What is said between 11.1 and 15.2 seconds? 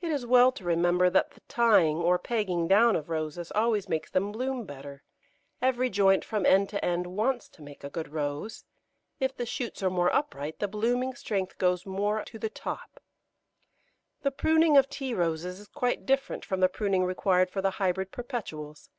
strength goes more to the top. The pruning of Tea